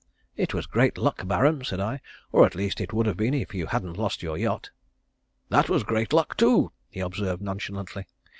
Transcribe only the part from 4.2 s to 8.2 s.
your yacht." "That was great luck too," he observed nonchalantly.